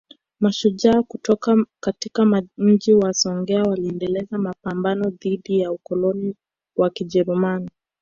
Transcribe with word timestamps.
Mashujaa 0.39 1.03
kutoka 1.03 1.65
katika 1.79 2.43
Mji 2.57 2.93
wa 2.93 3.13
Songea 3.13 3.63
waliendeleza 3.63 4.37
mapambano 4.37 5.09
dhidi 5.09 5.59
ya 5.59 5.71
ukoloni 5.71 6.35
wa 6.75 6.89
Kijerumani 6.89 7.69